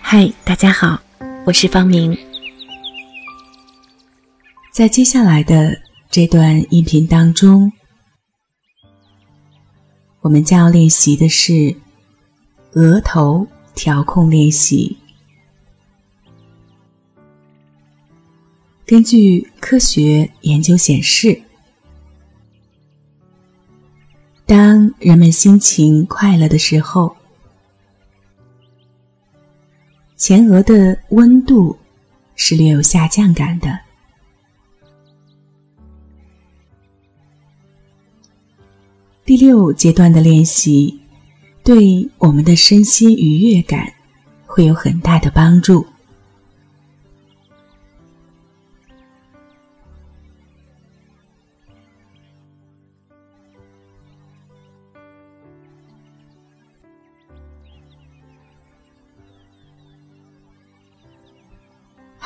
[0.00, 1.02] 嗨，大家好，
[1.44, 2.16] 我是方明。
[4.72, 7.72] 在接下来的这段音频当中，
[10.20, 11.74] 我们将要练习的是
[12.74, 14.96] 额头调控练习。
[18.86, 21.42] 根据科学研究显示，
[24.46, 27.16] 当人们心情快乐的时候，
[30.16, 31.78] 前额的温度
[32.36, 33.78] 是略有下降感的。
[39.24, 41.00] 第六阶段的练习，
[41.62, 43.90] 对我们的身心愉悦感
[44.44, 45.86] 会有很大的帮助。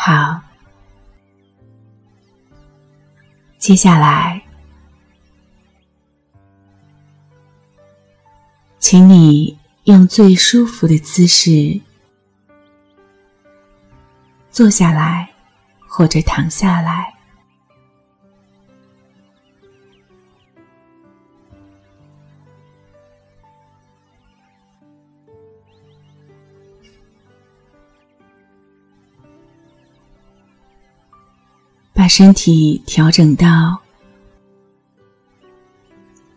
[0.08, 0.40] 好，
[3.58, 4.42] 接下来，
[8.78, 11.78] 请你用最舒服的姿势
[14.50, 15.28] 坐下来，
[15.86, 17.17] 或者躺下来。
[32.08, 33.78] 把身体调整到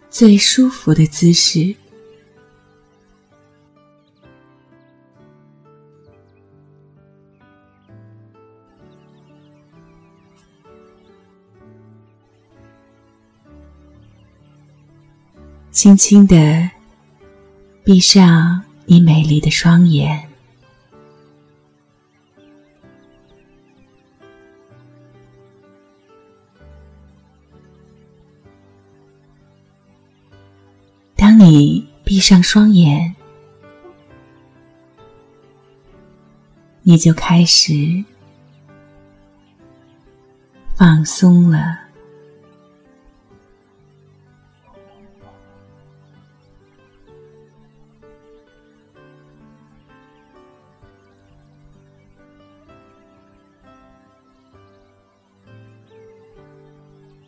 [0.10, 1.74] 最舒服的姿势，
[15.72, 16.70] 轻轻的
[17.86, 20.31] 闭上你美丽的双眼。
[31.44, 33.16] 你闭上双眼，
[36.84, 37.74] 你就开始
[40.76, 41.80] 放松了。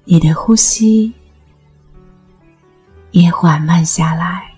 [0.03, 1.11] 你的呼吸。
[3.13, 4.49] 也缓慢下来。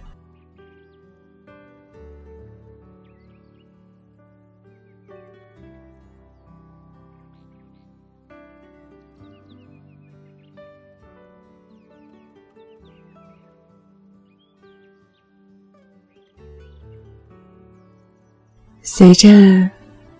[18.81, 19.69] 随着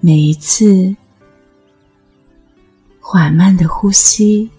[0.02, 0.94] 每一次
[3.00, 4.52] 缓慢的呼吸。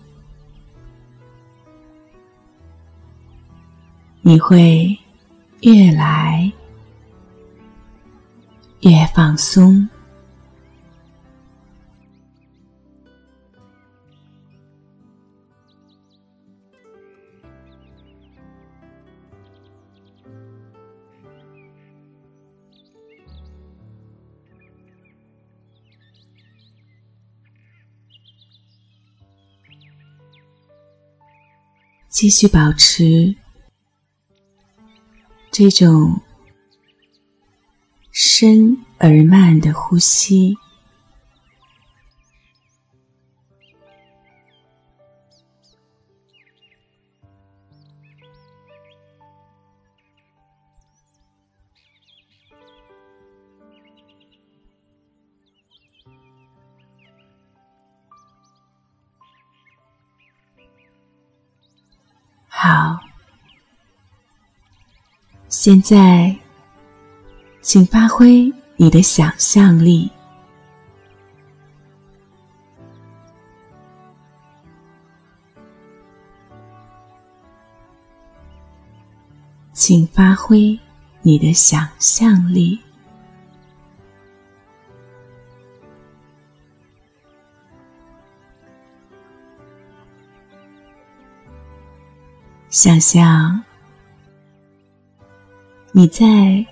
[4.26, 4.98] 你会
[5.60, 6.52] 越来
[8.80, 9.88] 越放松。
[32.08, 33.45] 继续保持。
[35.58, 36.20] 这种
[38.12, 40.54] 深而慢的呼吸，
[62.46, 63.05] 好。
[65.66, 66.32] 现在，
[67.60, 70.08] 请发挥你的想象力，
[79.72, 80.78] 请发挥
[81.22, 82.78] 你的想象力，
[92.70, 93.65] 想象。
[95.98, 96.62] 你在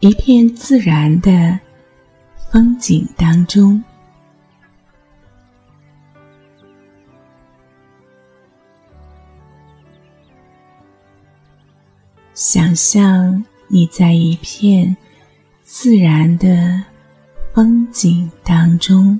[0.00, 1.58] 一片自然的
[2.50, 3.82] 风景当中，
[12.34, 14.94] 想象你在一片
[15.62, 16.84] 自然的
[17.54, 19.18] 风景当中。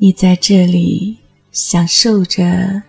[0.00, 1.18] 你在这里
[1.50, 2.84] 享受着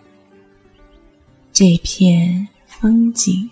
[1.51, 3.49] 这片风景，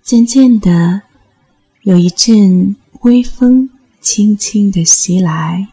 [0.00, 1.02] 渐渐的，
[1.82, 3.68] 有一阵微风
[4.00, 5.66] 轻轻的袭来。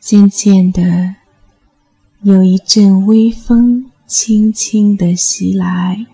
[0.00, 1.16] 渐渐的，
[2.22, 6.06] 有一阵微风轻轻的袭来，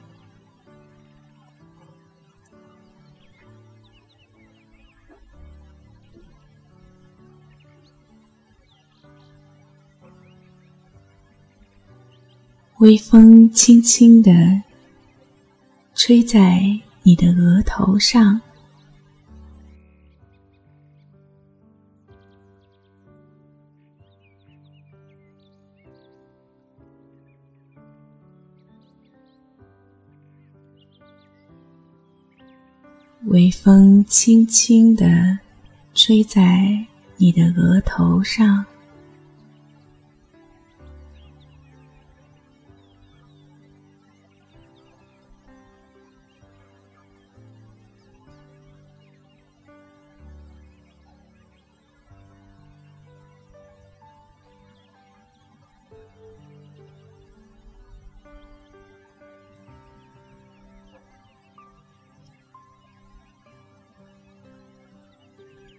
[12.78, 14.62] 微风轻轻的
[15.94, 18.40] 吹在你的额头上。
[33.34, 35.40] 微风轻轻地
[35.92, 36.86] 吹在
[37.16, 38.64] 你的额头上，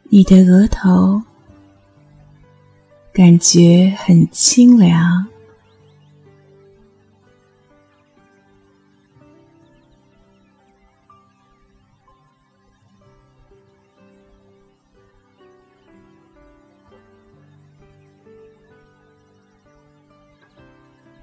[0.08, 1.22] 你的额头
[3.12, 5.28] 感觉很清凉，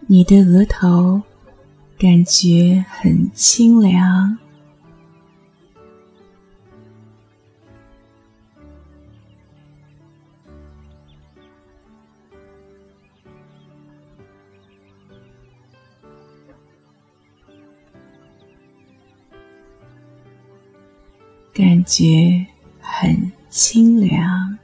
[0.07, 1.23] 你的额头
[1.99, 4.42] 感觉很清凉。
[21.93, 22.47] 觉
[22.81, 24.59] 很清凉。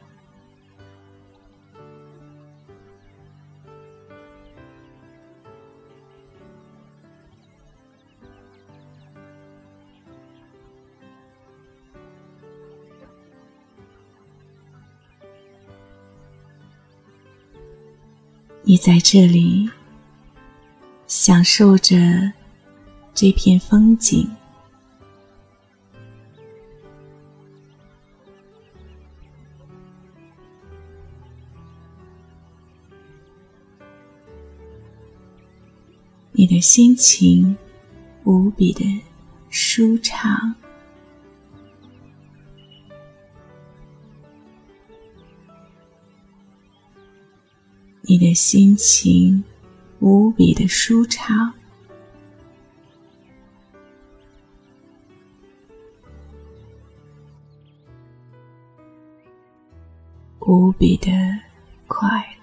[18.62, 19.68] 你在这里
[21.06, 22.32] 享受着
[23.12, 24.37] 这片风景。
[36.58, 37.56] 的心情
[38.24, 38.84] 无比的
[39.48, 40.52] 舒畅，
[48.02, 49.44] 你的心情
[50.00, 51.54] 无比的舒畅，
[60.40, 61.08] 无比的
[61.86, 62.37] 快乐。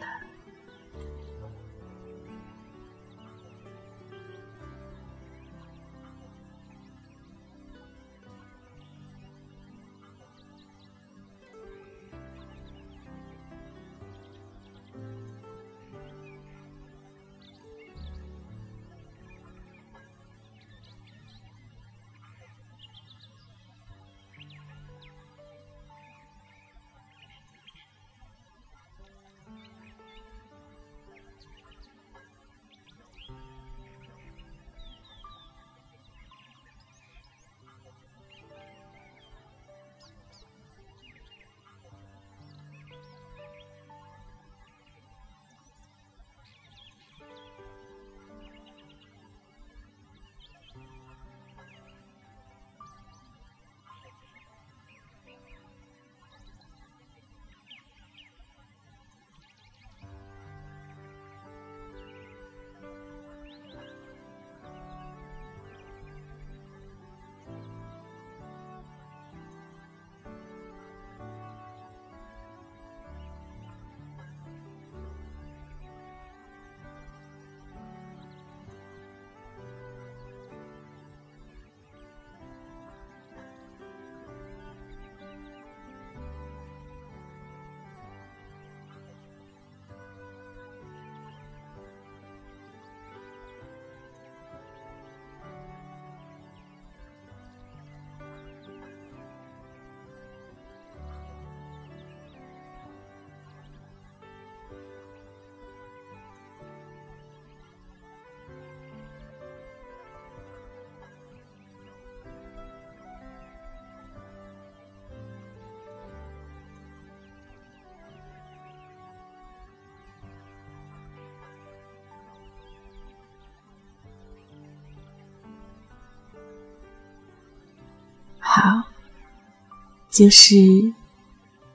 [130.15, 130.55] 就是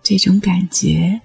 [0.02, 1.20] 这种感觉。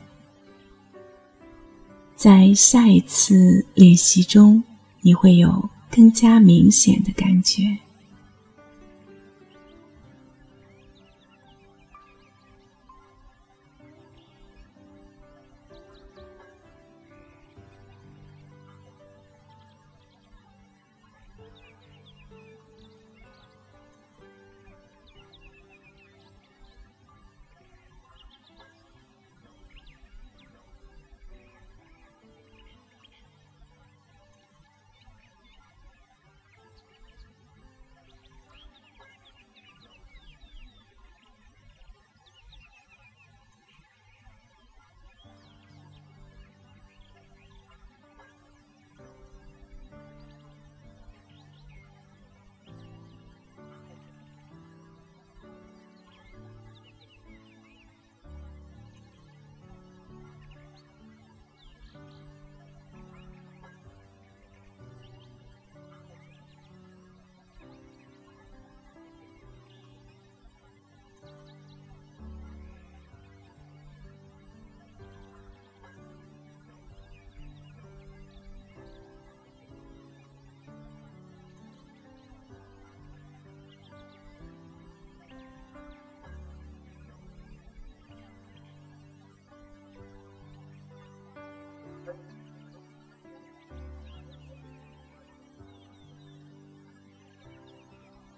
[2.13, 4.61] 在下一次练习中，
[4.99, 7.77] 你会有更加明显的感觉。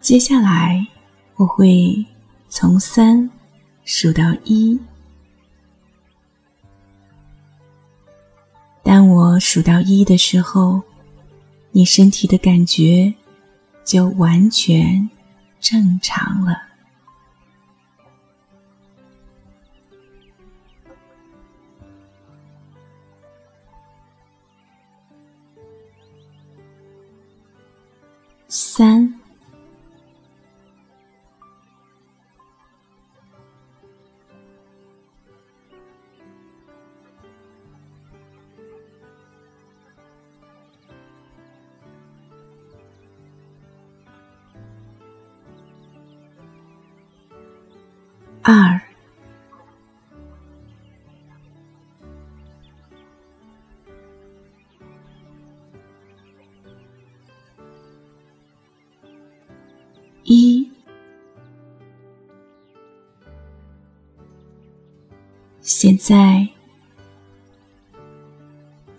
[0.07, 0.87] 接下来，
[1.35, 2.05] 我会
[2.47, 3.29] 从三
[3.83, 4.79] 数到一。
[8.81, 10.81] 当我数到一的时候，
[11.71, 13.13] 你身体的感觉
[13.83, 15.09] 就完全
[15.59, 16.55] 正常了。
[28.47, 29.16] 三。
[60.29, 60.69] 一，
[65.61, 66.45] 现在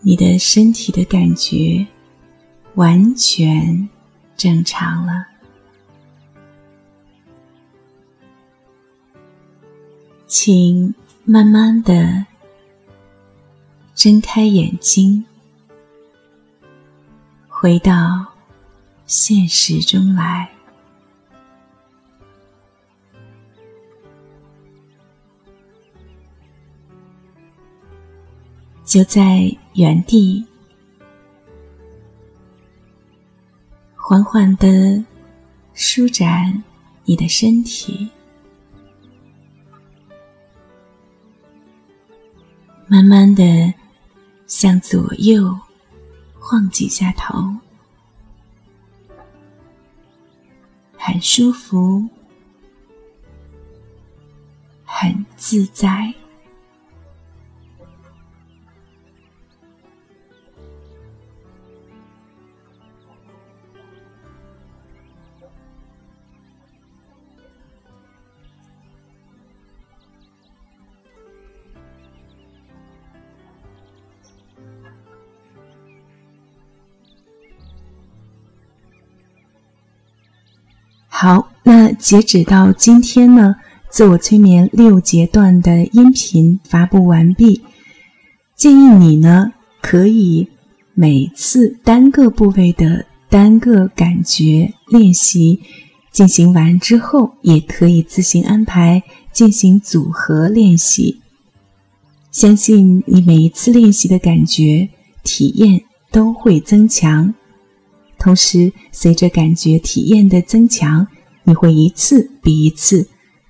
[0.00, 1.87] 你的身体的感觉
[2.76, 3.87] 完全
[4.38, 5.26] 正常了。
[10.26, 10.94] 请
[11.25, 12.25] 慢慢的
[13.94, 15.26] 睁开眼睛，
[17.49, 18.26] 回到
[19.04, 20.58] 现实中来。
[28.88, 30.47] 就在原地，
[33.95, 35.04] 缓缓的
[35.75, 36.64] 舒展
[37.04, 38.09] 你的身体。
[42.87, 43.75] 慢慢的
[44.47, 45.54] 向左右
[46.40, 47.37] 晃几下头，
[50.97, 52.09] 很舒服，
[54.83, 56.14] 很自在。
[81.21, 83.57] 好，那截止到今天呢，
[83.91, 87.61] 自我催眠六阶段的音频发布完毕。
[88.55, 90.47] 建议你呢，可以
[90.95, 95.61] 每次单个部位的单个感觉练习
[96.13, 101.21] 进行完之后，也可以自行安排进行组合练习。
[102.31, 104.89] 相信你每一次练习的感觉
[105.25, 105.81] 体验
[106.13, 107.35] 都会增强。
[108.19, 111.07] 同时，随着感觉体验的增强，
[111.45, 113.09] 你会一次比一次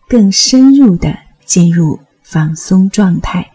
[0.09, 3.51] 更深入的进入放松状态。